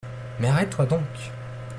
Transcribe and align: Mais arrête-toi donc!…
Mais 0.39 0.47
arrête-toi 0.47 0.87
donc!… 0.87 1.31